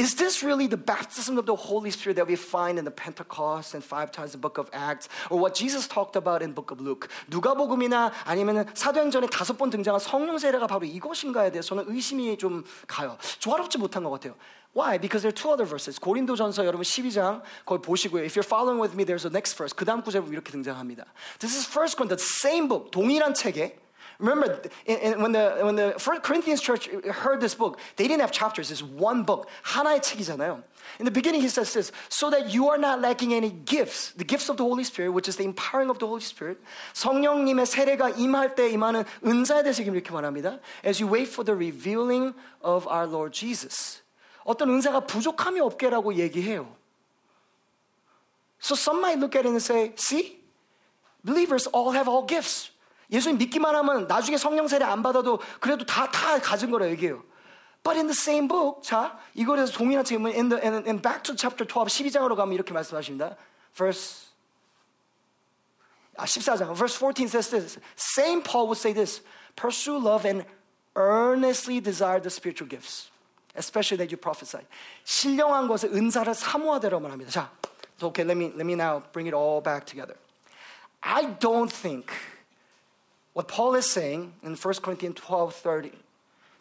[0.00, 3.74] Is this really the baptism of the Holy Spirit that we find in the Pentecost
[3.74, 6.54] and five times in the book of Acts, or what Jesus talked about in the
[6.54, 7.08] book of Luke?
[7.28, 13.18] 누가복음이나 아니면 사도행전에 다섯 번 등장한 성령 세례가 바로 이것인가에 대해서는 의심이 좀 가요.
[13.40, 14.36] 조화롭지 못한 것 같아요.
[14.74, 14.96] Why?
[14.98, 16.00] Because there are two other verses.
[16.00, 18.22] 고린도전서 여러분 12장 거기 보시고요.
[18.24, 19.76] If you're following with me, there's a next verse.
[19.76, 21.04] 그 다음 구절 이렇게 등장합니다.
[21.40, 23.76] This is First Corinthians, the same book, 동일한 책에
[24.20, 28.30] Remember, in, in, when the when the Corinthians church heard this book, they didn't have
[28.30, 28.70] chapters.
[28.70, 29.48] It's one book.
[29.64, 30.62] 하나의 책이잖아요.
[30.98, 34.24] In the beginning, he says this, so that you are not lacking any gifts, the
[34.24, 36.58] gifts of the Holy Spirit, which is the empowering of the Holy Spirit.
[36.92, 40.60] 성령님의 세례가 임할 때 임하는 은사에 대해서 이렇게 말합니다.
[40.84, 44.02] As you wait for the revealing of our Lord Jesus.
[44.44, 46.68] 어떤 은사가 부족함이 없게라고 얘기해요.
[48.60, 50.40] So some might look at it and say, see,
[51.24, 52.70] believers all have all gifts.
[53.10, 57.22] 예수님 믿기만 하면 나중에 성령 세례 안 받아도 그래도 다, 다 가진 거라 얘기해요.
[57.82, 61.34] But in the same book, 자, 이거에서 동일한 책임은 in, the, in, in back to
[61.34, 63.36] chapter 12, 12장으로 가면 이렇게 말씀하십니다.
[63.74, 64.28] Verse,
[66.16, 67.78] 아, 14장, verse 14 says this.
[67.96, 69.22] Same Paul would say this.
[69.56, 70.44] Pursue love and
[70.94, 73.10] earnestly desire the spiritual gifts,
[73.56, 74.60] especially that you prophesy.
[75.04, 77.30] 신령한 것에 은사를 사모하되라고 말합니다.
[77.30, 77.50] 자,
[77.98, 80.16] so okay, let me, let me now bring it all back together.
[81.02, 82.12] I don't think
[83.34, 85.92] what Paul is saying in 1 Corinthians 12, 30,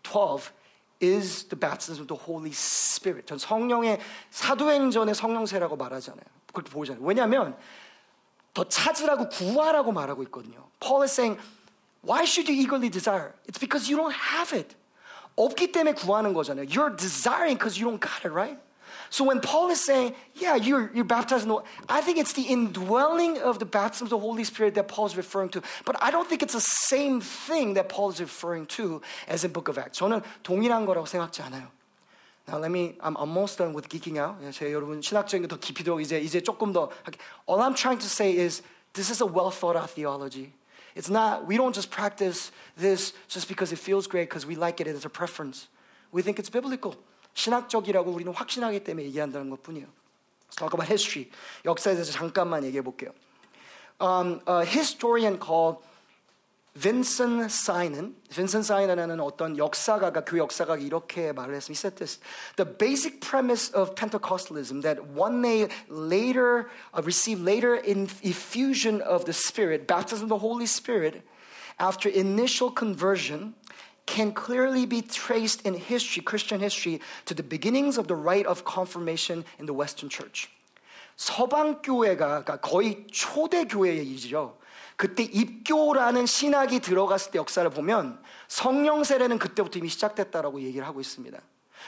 [0.03, 0.53] 12
[1.01, 3.27] is the baptism of the Holy Spirit.
[3.27, 3.99] 전 성령의
[4.31, 6.23] 사도행전의 성령세라고 말하잖아요.
[6.53, 7.03] 그렇게 보잖아요.
[7.03, 7.55] 왜냐하면
[8.53, 10.67] 더 찾으라고 구하라고 말하고 있거든요.
[10.79, 11.39] Paul is saying,
[12.01, 13.33] why should you eagerly desire?
[13.47, 14.75] It's because you don't have it.
[15.35, 16.65] 없기 때문에 구하는 거잖아요.
[16.65, 18.59] You're desiring because you don't got it, right?
[19.09, 22.43] So when Paul is saying, yeah, you're, you're baptized in the, I think it's the
[22.43, 25.63] indwelling of the baptism of the Holy Spirit that Paul is referring to.
[25.85, 29.51] But I don't think it's the same thing that Paul is referring to as in
[29.51, 29.99] book of Acts.
[29.99, 31.67] 저는 동일한 거라고 생각지 않아요.
[32.47, 34.35] Now let me, I'm almost done with geeking out.
[34.51, 36.89] 제 여러분 신학적인 더 깊이 들어 이제 이제 조금 더.
[37.47, 38.61] All I'm trying to say is
[38.93, 40.53] this is a well thought out theology.
[40.95, 44.81] It's not, we don't just practice this just because it feels great because we like
[44.81, 45.67] it as a preference.
[46.11, 46.95] We think it's biblical.
[47.34, 49.86] 신학적이라고 우리는 확신하기 때문에 얘기한다는 것 뿐이에요.
[50.56, 51.30] talk about history.
[51.64, 53.10] 역사에 대해서 잠깐만 얘기해 볼게요.
[54.00, 55.78] Um, a historian called
[56.74, 58.16] Vinson Synan
[59.20, 61.70] 어떤 역사가가 그 역사가가 이렇게 말을 했습니다.
[61.70, 62.20] He said this:
[62.56, 69.24] The basic premise of Pentecostalism that one may later uh, receive later in effusion of
[69.24, 71.22] the Spirit, baptism of the Holy Spirit,
[71.78, 73.54] after initial conversion.
[74.06, 78.64] Can clearly be traced in history, Christian history, to the beginnings of the rite of
[78.64, 80.48] confirmation in the Western Church.
[81.16, 84.58] 서방 교회가 거의 초대 교회의 일이죠.
[84.96, 91.40] 그때 입교라는 신학이 들어갔을 때 역사를 보면 성령 세례는 그때부터 이미 시작됐다라고 얘기를 하고 있습니다.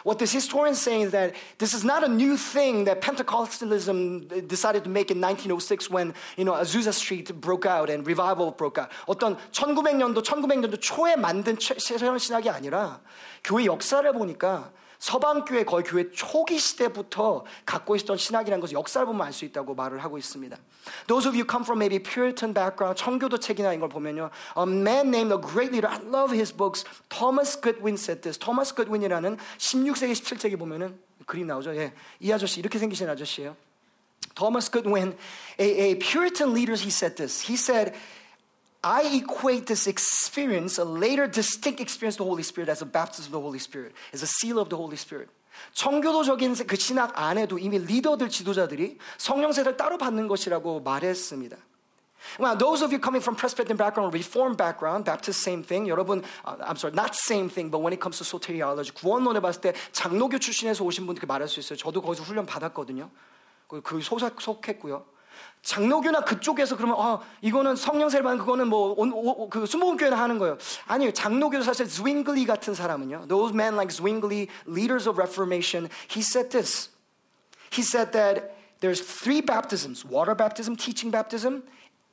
[0.04, 4.48] What this historian is saying is that this is not a new thing that Pentecostalism
[4.48, 8.80] decided to make in 1906 when you know Azusa Street broke out and revival broke
[8.80, 8.90] out.
[9.08, 13.02] 어떤 1900년도 1900년도 초에 만든 새로운 신학이 아니라
[13.44, 19.33] 교회 역사를 보니까 서방교회 거의 교회 초기 시대부터 갖고 있었던 신학이라는 것을 역사를 보면 알
[19.33, 20.57] 수 있다고 말을 하고 있습니다.
[21.07, 24.31] Those of you come from maybe Puritan background, 청교도 책이나 이걸 보면요.
[24.57, 26.85] A man named a great leader, I love his books.
[27.09, 28.39] Thomas Goodwin said this.
[28.39, 31.77] Thomas Goodwin이라는 16세기, 17세기 보면은 그림 나오죠.
[31.77, 31.93] 예.
[32.21, 33.57] 이 아저씨, 이렇게 생기신 아저씨예요.
[34.35, 35.17] Thomas Goodwin,
[35.59, 37.41] a, a Puritan leader, he said this.
[37.41, 37.95] He said,
[38.87, 43.27] I equate this experience, a later distinct experience of the Holy Spirit, as a baptism
[43.27, 45.29] of the Holy Spirit, as a seal of the Holy Spirit.
[45.75, 51.57] 청교도적인 그 신학 안에도 이미 리더들, 지도자들이 성령 세례를 따로 받는 것이라고 말했습니다.
[52.39, 55.91] Well, those of you coming from Presbyterian background, Reformed background, Baptist, same thing.
[55.91, 59.61] 여러분, uh, I'm sorry, not same thing, but when it comes to soteriology, 구원론에 봤을
[59.63, 61.77] 때 장로교 출신에서 오신 분들께 말할 수 있어요.
[61.77, 63.11] 저도 거기서 훈련 받았거든요.
[63.67, 65.16] 그, 그 속했고요.
[65.63, 70.59] 장로교나 그쪽에서 그러면 아 이거는 성령세례만 그거는 뭐그 순복음교회는 하는 거예요.
[70.87, 73.27] 아니요 장로교 사실 zwingli 같은 사람은요.
[73.29, 76.91] Those men like Zwingli, leaders of Reformation, he said this.
[77.73, 81.65] He said that there's three baptisms: water baptism, teaching baptism,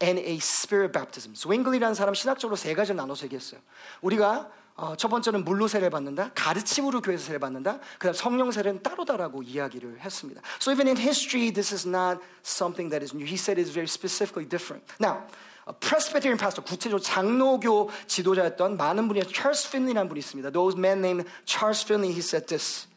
[0.01, 1.35] and a spirit baptism.
[1.35, 3.61] Zwingli라는 사람 신학적으로 세 가지를 나눠서 얘기했어요.
[4.01, 9.43] 우리가 어, 첫 번째는 물로 세례 받는다, 가르침으로 교회에서 세례 받는다, 그 성령 세례는 따로다라고
[9.43, 10.41] 이야기를 했습니다.
[10.59, 13.25] So even in history, this is not something that is new.
[13.25, 14.83] He said it's very specifically different.
[14.99, 15.27] Now,
[15.65, 20.51] a Presbyterian pastor, 구체적으로 장로교 지도자였던 많은 분이 Charles Finley라는 분이 있습니다.
[20.51, 22.87] Those men named Charles Finney, he said this.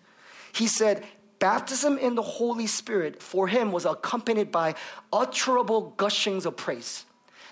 [0.53, 1.07] He said,
[1.39, 4.75] baptism in the Holy Spirit for him was accompanied by
[5.13, 7.06] utterable gushings of praise.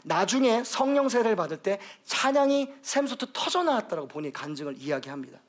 [0.03, 5.39] 나중에 성령 세례를 받을 때 찬양이 샘솟듯 터져 나왔다라고 본인의 간증을 이야기합니다.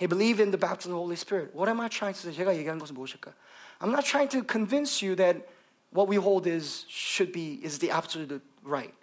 [0.00, 1.54] He believed in the baptism of the Holy Spirit.
[1.54, 2.34] What am I trying to say?
[2.34, 3.34] 제가 얘기하는 것은 무엇일까요?
[3.80, 5.46] I'm not trying to convince you that
[5.90, 8.94] what we hold is should be is the absolute right.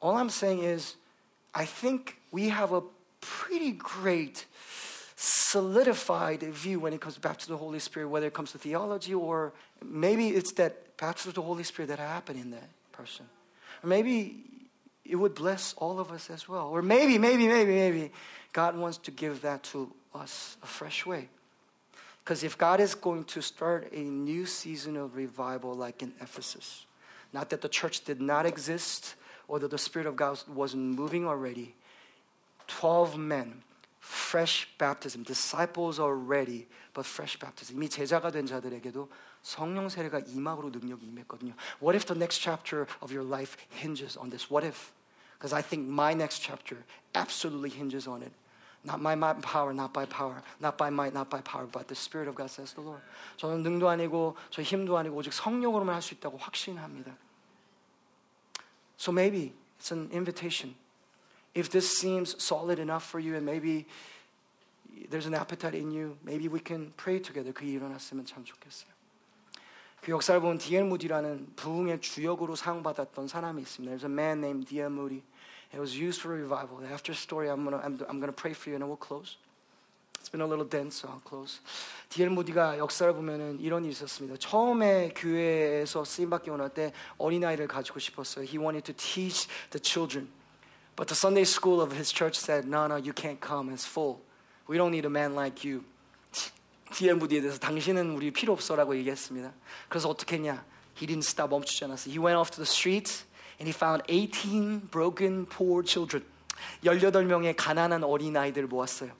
[0.00, 0.96] All I'm saying is
[1.54, 2.82] I think we have a
[3.20, 4.46] pretty great
[5.16, 8.58] solidified view when it comes to baptism of the Holy Spirit, whether it comes to
[8.58, 13.26] theology or maybe it's that baptism of the Holy Spirit that happened in that person.
[13.82, 14.44] Or maybe
[15.04, 16.68] it would bless all of us as well.
[16.68, 18.12] Or maybe, maybe, maybe, maybe
[18.52, 21.28] God wants to give that to us a fresh way.
[22.24, 26.86] Because if God is going to start a new season of revival like in Ephesus,
[27.32, 29.14] not that the church did not exist
[29.46, 31.74] or that the Spirit of God wasn't moving already,
[32.68, 33.62] 12 men,
[34.00, 37.76] fresh baptism, disciples already, but fresh baptism.
[37.76, 39.08] 이미 제자가 된 자들에게도
[39.42, 41.54] 성령 세례가 임하고 능력이 임했거든요.
[41.80, 44.50] What if the next chapter of your life hinges on this?
[44.50, 44.92] What if?
[45.36, 46.82] Because I think my next chapter
[47.14, 48.32] absolutely hinges on it.
[48.84, 51.88] Not my might and power, not by power, not by might, not by power, but
[51.88, 53.00] the Spirit of God says the Lord.
[53.36, 57.16] 저는 능도 아니고 저 힘도 아니고 오직 성령으로만 할 수 있다고 확신합니다.
[58.96, 60.74] So maybe it's an invitation.
[61.54, 63.86] If this seems solid enough for you and maybe
[65.08, 67.52] there's an appetite in you, maybe we can pray together.
[67.52, 68.92] 그게 일어났으면 참 좋겠어요.
[70.00, 73.96] 그 역사를 보면 디엘 무디라는 부흥의 주역으로 사용받았던 사람이 있습니다.
[73.96, 74.90] There's a man named D.L.
[74.90, 75.22] Moody.
[75.72, 76.84] It was used for revival.
[76.84, 79.36] After story, I'm gonna I'm, I'm gonna pray for you and we'll close.
[80.20, 81.60] It's been a little dense, so I'll close.
[82.08, 84.36] 디엘 무디가 역사를 보면은 이런 일이 있었습니다.
[84.38, 88.44] 처음에 교회에서 쓰임 받기 원할 때 어린아이를 가지고 싶었어요.
[88.44, 90.30] He wanted to teach the children.
[90.96, 93.72] But the Sunday school of his church said, no, no, you can't come.
[93.72, 94.20] It's full.
[94.68, 95.84] We don't need a man like you.
[96.93, 99.51] 디엘 무디에 대해서 당신은 우리 필요 없어라고 얘기했습니다.
[99.87, 100.63] 그래서 어떻게 했냐?
[100.97, 102.11] He didn't stop 멈추지 않았어요.
[102.11, 103.25] He went off to the streets
[103.59, 106.25] and he found 18 broken poor children.
[106.83, 109.11] 18명의 가난한 어린아이들을 모았어요.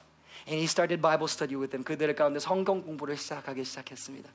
[0.48, 1.84] And he started Bible study with them.
[1.84, 4.30] 그들 가운데 성경 공부를 시작하기 시작했습니다.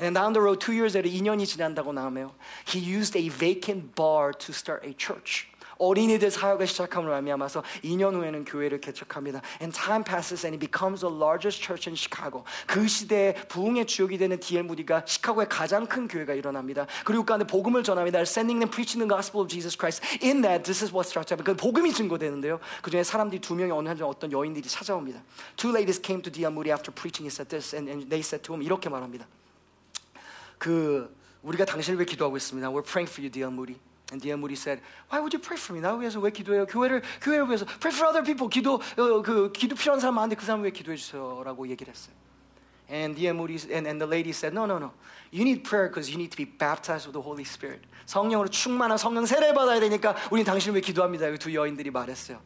[0.00, 2.32] And down the road, two years later, 2년이 지난다고 나오면
[2.68, 5.46] he used a vacant bar to start a church.
[5.78, 9.40] 어린이들 사역을 시작함으로 말미암아서 2년 후에는 교회를 개척합니다.
[9.60, 12.44] And time passes and it becomes the largest church in Chicago.
[12.66, 14.64] 그 시대에 부흥의 주역이 되는 D.L.
[14.64, 16.86] 무디가 시카고의 가장 큰 교회가 일어납니다.
[17.04, 18.20] 그리고 가운데 복음을 전합니다.
[18.20, 20.02] Sending them preaching the gospel of Jesus Christ.
[20.24, 21.44] In that, this is what starts happening.
[21.44, 22.60] 그 복음이 증거되는데요.
[22.82, 25.22] 그 중에 사람들이 두 명이 어느 한 어떤 여인들이 찾아옵니다.
[25.56, 26.52] Two ladies came to D.L.
[26.52, 27.24] Moody after preaching.
[27.24, 29.26] He said this, and, and they said to him 이렇게 말합니다.
[30.58, 32.68] 그 우리가 당신을 위해 기도하고 있습니다.
[32.70, 33.52] We're praying for you, D.L.
[33.52, 33.78] Moody.
[34.11, 34.37] And D.L.
[34.37, 35.81] Moody said, Why would you pray for me?
[35.81, 36.65] 나 위해서 왜 기도해요?
[36.65, 38.49] 교회를 교회를 위해서 pray for other people.
[38.49, 42.15] 기도 어, 그 기도 필요한 사람 많은데 그 사람 왜 기도해 주세요라고 얘기를 했어요.
[42.89, 43.35] And D.L.
[43.35, 44.91] Moody and, and the lady said, No, no, no.
[45.31, 47.85] You need prayer because you need to be baptized with the Holy Spirit.
[48.07, 51.29] 성령으로 충만한 성령 세례 받아야 되니까 우리는 당신을 위해 기도합니다.
[51.37, 52.41] 두 여인들이 말했어요.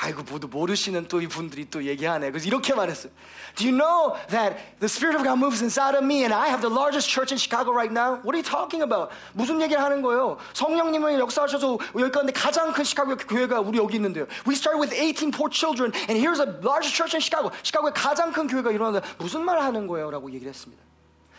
[0.00, 2.30] 아이고 모두 모르시는 또 이분들이 또 얘기하네.
[2.30, 3.12] 그래서 이렇게 말했어요.
[3.56, 6.62] Do you know that the Spirit of God moves inside of me and I have
[6.62, 8.16] the largest church in Chicago right now?
[8.24, 9.12] What are you talking about?
[9.34, 10.38] 무슨 얘기를 하는 거예요?
[10.54, 14.26] 성령님은 역사하셔서 여기 가운데 가장 큰 시카고 교회가 우리 여기 있는데요.
[14.48, 17.50] We started with 18 poor children and here's a largest church in Chicago.
[17.62, 20.10] 시카고에 가장 큰 교회가 일어나는데 무슨 말을 하는 거예요?
[20.10, 20.82] 라고 얘기를 했습니다.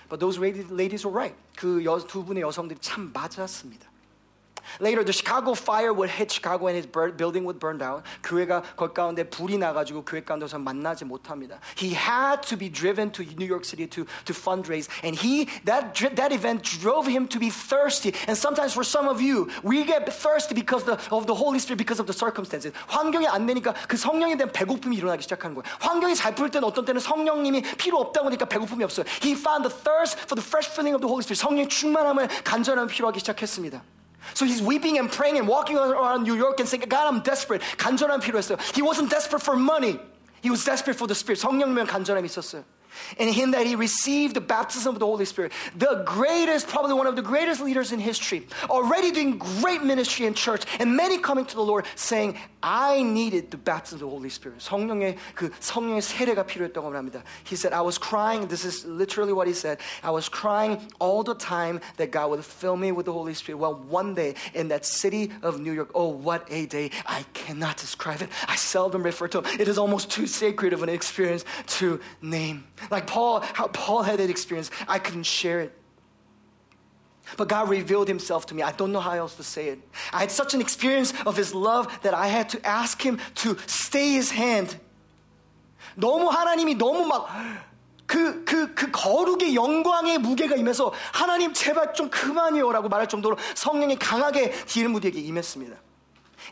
[0.10, 1.36] But those ladies were right.
[1.58, 3.93] 그 두 분의 여성들이 참 맞았습니다.
[4.81, 8.03] Later, the Chicago fire would hit Chicago and his building would burn down.
[8.23, 11.59] 교회가 거 가운데 불이 나가지고 교회 가운데서 만나지 못합니다.
[11.77, 15.95] He had to be driven to New York City to, to fundraise, and he that
[16.15, 18.15] that event drove him to be thirsty.
[18.29, 21.79] And sometimes for some of you, we get thirsty because the, of the Holy Spirit
[21.79, 22.73] because of the circumstances.
[22.87, 25.65] 환경이 안 되니까 그 성령에 대한 배고픔이 일어나기 시작하는 거예요.
[25.81, 29.07] 환경이 잘 풀 때는 어떤 때는 성령님이 필요 없다 보니까 배고픔이 없어요.
[29.25, 31.41] He found the thirst for the fresh filling of the Holy Spirit.
[31.41, 33.83] 성령 충만함을 간절함을 필요하기 시작했습니다.
[34.35, 37.63] So he's weeping and praying and walking around New York and saying, God, I'm desperate.
[37.79, 38.59] 간절함 필요했어요.
[38.75, 39.99] He wasn't desperate for money.
[40.43, 41.41] He was desperate for the Spirit.
[41.41, 42.65] 성령면 간절함이 있었어요.
[43.19, 45.53] And in that he received the baptism of the Holy Spirit.
[45.77, 50.35] The greatest, probably one of the greatest leaders in history, already doing great ministry in
[50.35, 54.29] church, and many coming to the Lord saying, I needed the baptism of the Holy
[54.29, 54.59] Spirit.
[54.61, 57.23] 성령의 그 성령의 세례가 필요했다고 합니다.
[57.45, 58.49] He said, I was crying.
[58.49, 59.79] This is literally what he said.
[60.03, 63.59] I was crying all the time that God would fill me with the Holy Spirit.
[63.59, 66.91] Well, one day in that city of New York, oh, what a day!
[67.07, 68.29] I cannot describe it.
[68.49, 69.61] I seldom refer to it.
[69.61, 71.45] It is almost too sacred of an experience
[71.79, 72.65] to name.
[72.91, 75.73] Like Paul, how Paul had that experience, I couldn't share it.
[77.37, 78.63] But God revealed himself to me.
[78.63, 79.81] I don't know how else to say it.
[80.13, 83.57] I had such an experience of his love that I had to ask him to
[83.67, 84.79] stay his hand.
[85.95, 87.29] 너무 하나님이 너무 막
[88.07, 94.53] 그, 그, 그 거룩의 영광의 무게가 임해서 하나님 제발 좀 그만이요라고 말할 정도로 성령이 강하게
[94.65, 95.77] 디엘무디에게 임했습니다.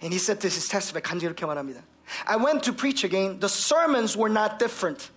[0.02, 1.80] And he said this is testify 간증 이렇게 말합니다.
[2.26, 3.40] I went to preach again.
[3.40, 5.10] The sermons were not different.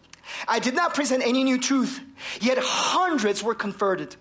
[0.46, 2.00] I did not present any new truth.
[2.40, 4.16] Yet hundreds were converted.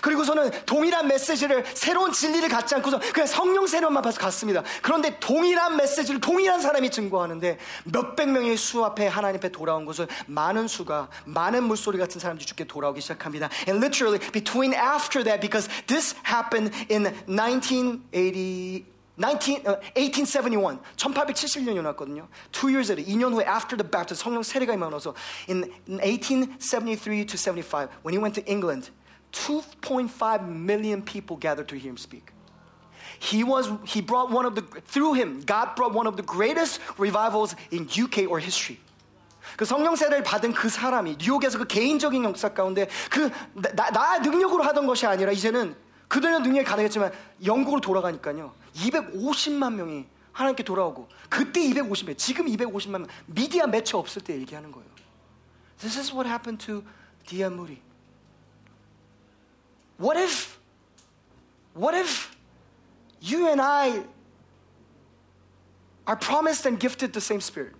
[0.00, 4.62] 그리고서는 동일한 메시지를 새로운 진리를 갖지 않고서 그냥 성령 세례만 봐서 갔습니다.
[4.82, 10.68] 그런데 동일한 메시지를 동일한 사람이 증거하는데 몇백 명의 수 앞에 하나님 앞에 돌아온 것을 많은
[10.68, 13.50] 수가 많은 물소리 같은 사람들이 죽게 돌아오기 시작합니다.
[13.68, 22.27] And literally between after that because this happened in 1980 19, uh, 1871, 1871년이 났거든요.
[22.51, 25.13] Two years later, 2년 후에 after the baptism, 성령 세례가 임하면서
[25.49, 28.91] in 1873 to 75, when he went to England,
[29.33, 32.31] 2.5 million people gathered to hear him speak.
[33.19, 36.79] He was, he brought one of the, through him, God brought one of the greatest
[36.97, 38.79] revivals in UK or history.
[39.57, 44.63] 그 성령 세례를 받은 그 사람이 뉴욕에서 그 개인적인 역사 가운데 그 나, 나 능력으로
[44.63, 45.75] 하던 것이 아니라 이제는
[46.07, 47.11] 그들은 능력이 가능했지만
[47.43, 48.53] 영국으로 돌아가니까요.
[48.74, 54.86] 250만 명이 하나님께 돌아오고 그때 250명, 지금 250만 명 미디어 매체 없을 때 얘기하는 거예요.
[55.78, 56.84] This is what happened to
[57.26, 57.50] D.L.
[57.50, 57.80] Moody.
[59.98, 60.58] What if,
[61.74, 62.34] what if
[63.20, 64.02] you and I
[66.06, 67.74] are promised and gifted the same spirit?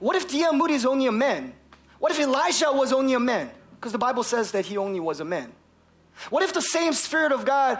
[0.00, 0.52] What if D.L.
[0.54, 1.54] Moody is only a man?
[1.98, 3.50] What if Elisha was only a man?
[3.76, 5.52] Because the Bible says that he only was a man.
[6.30, 7.78] What if the same Spirit of God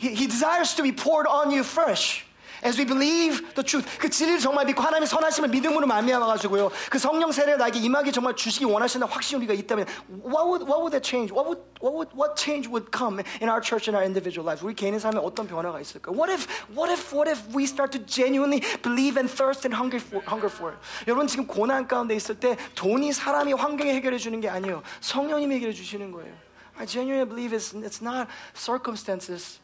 [0.00, 2.24] he, he desires to be poured on you fresh.
[2.62, 6.70] As we believe the truth, 그 진리를 정말 믿고 하나님의 선하심을 믿음으로 말미암아 가지고요.
[6.90, 9.86] 그 성령 세례 나에게 임하기 정말 주시기 원하시는 확신이 우리가 있다면,
[10.24, 11.30] what would what would that change?
[11.30, 14.64] What would what would what change would come in our church and our individual lives?
[14.64, 16.10] 우리 개인의 삶에 어떤 변화가 있을까?
[16.10, 20.00] What if what if what if we start to genuinely believe and thirst and hunger
[20.00, 20.80] for hunger for it?
[21.06, 24.82] 여러분 지금 고난 가운데 있을 때 돈이 사람이 환경에 해결해 주는 게 아니에요.
[25.00, 26.32] 성령님이 해결해 주시는 거예요.
[26.80, 29.59] I genuinely believe it's it's not circumstances.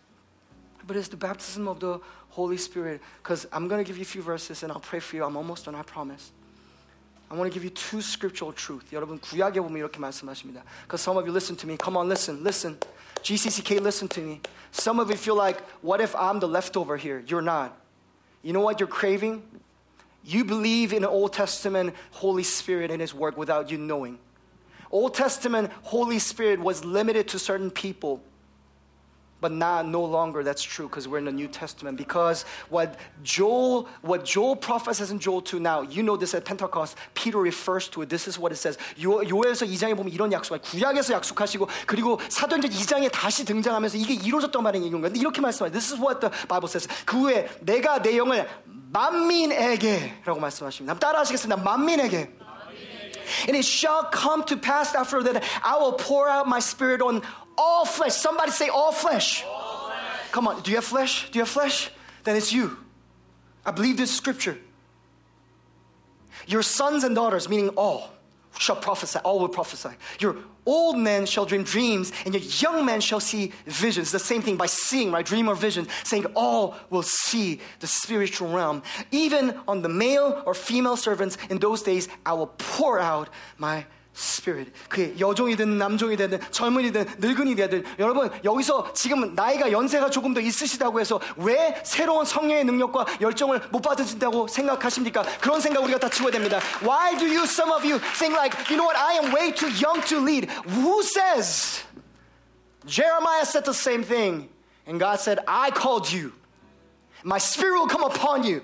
[0.86, 2.00] but it's the baptism of the
[2.30, 3.00] Holy Spirit.
[3.22, 5.24] Because I'm going to give you a few verses and I'll pray for you.
[5.24, 6.32] I'm almost done, I promise.
[7.30, 8.84] I want to give you two scriptural truth.
[8.92, 10.62] 여러분 구약에 보면 이렇게 말씀하십니다.
[10.82, 11.78] Because some of you listen to me.
[11.78, 12.76] Come on, listen, listen.
[13.22, 14.40] GCCK, listen to me.
[14.70, 17.22] Some of you feel like, what if I'm the leftover here?
[17.26, 17.72] You're not.
[18.42, 19.42] You know what you're craving?
[20.24, 24.18] You believe in the Old Testament Holy Spirit and His work without you knowing.
[24.90, 28.20] Old Testament Holy Spirit was limited to certain people.
[29.39, 31.97] But now no longer that's true because we're in the New Testament.
[31.97, 36.97] Because what Joel, what Joel prophesies in Joel 2 now, you know this at Pentecost,
[37.13, 38.09] Peter refers to it.
[38.09, 38.77] This is what it says.
[38.99, 44.89] 요엘서 2장에 보면 이런 약속, 구약에서 약속하시고 그리고 사도행전 2장에 다시 등장하면서 이게 이루어졌던 말인
[44.89, 46.87] 건데 이렇게 This is what the Bible says.
[47.05, 48.47] 그 후에 내가 내 영을
[50.99, 51.57] 따라하시겠습니다.
[51.63, 52.33] 만민에게.
[53.47, 57.21] And it shall come to pass after that I will pour out my spirit on
[57.57, 58.13] all flesh.
[58.13, 59.43] Somebody say all flesh.
[60.31, 61.29] Come on, do you have flesh?
[61.31, 61.89] Do you have flesh?
[62.23, 62.77] Then it's you.
[63.65, 64.57] I believe this scripture.
[66.45, 68.11] Your sons and daughters, meaning all,
[68.57, 69.89] shall prophesy, all will prophesy.
[70.19, 74.11] Your old men shall dream dreams, and your young men shall see visions.
[74.11, 75.25] The same thing by seeing, right?
[75.25, 78.83] Dream or vision, saying all will see the spiritual realm.
[79.11, 83.85] Even on the male or female servants in those days, I will pour out my
[84.16, 84.72] spirit.
[84.88, 91.00] 그게 여종이든 남종이 되든 젊은이든 늙은이 되든 여러분 여기서 지금 나이가 연세가 조금 더 있으시다고
[91.00, 95.22] 해서 왜 새로운 성령의 능력과 열정을 못 받으신다고 생각하십니까?
[95.40, 96.60] 그런 생각 우리가 다 치워야 됩니다.
[96.82, 99.70] Why do you some of you think like you know what I am way too
[99.70, 100.50] young to lead?
[100.66, 101.84] Who says?
[102.84, 104.48] Jeremiah said the same thing
[104.86, 106.32] and God said I called you.
[107.24, 108.60] My spirit will come upon you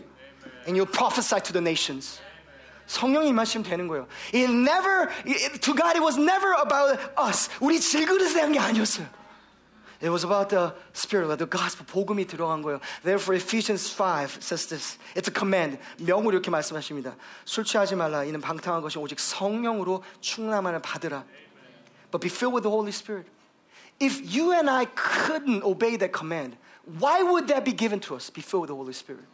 [0.67, 2.21] and you'll prophesy to the nations.
[2.87, 4.07] 성령이 임하시면 되는 거예요.
[4.35, 5.09] It never,
[5.61, 7.51] to God, it was never about us.
[7.61, 9.07] 우리 질그릇에 대한 게 아니었어요.
[10.01, 12.81] It was about the Spirit, the gospel, 복음이 들어간 거예요.
[13.03, 14.97] Therefore, Ephesians 5 says this.
[15.15, 15.79] It's a command.
[15.99, 17.17] 명으로 이렇게 말씀하십니다.
[17.45, 18.23] 술 취하지 말라.
[18.23, 21.25] 이는 방탕한 것이 오직 성령으로 충만함을 받으라.
[22.13, 23.29] But be filled with the Holy Spirit.
[24.01, 26.57] If you and I couldn't obey that command,
[26.87, 28.31] why would that be given to us?
[28.31, 29.27] Be filled with the Holy Spirit.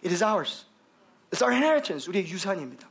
[0.00, 0.64] It is ours.
[1.31, 2.07] It's our inheritance.
[2.07, 2.86] 우리의 유산입니다.